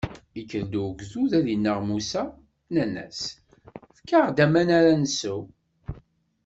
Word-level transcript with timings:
Ikker-d 0.39 0.73
ugdud 0.83 1.31
ad 1.39 1.47
innaɣ 1.53 1.79
Musa, 1.87 2.23
nnan-as: 2.33 3.19
Fket-aɣ-d 3.97 4.37
aman 4.45 4.69
ara 4.77 4.93
nsew. 5.03 5.41